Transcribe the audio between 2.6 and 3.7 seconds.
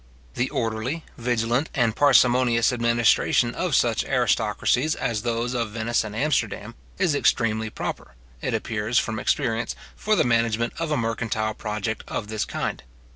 administration